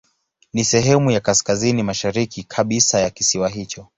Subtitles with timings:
[0.53, 3.87] Ni sehemu ya kaskazini mashariki kabisa ya kisiwa hicho.